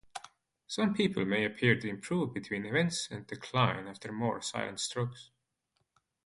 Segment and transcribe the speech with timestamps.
[0.65, 5.29] Some people may appear to improve between events and decline after more silent strokes.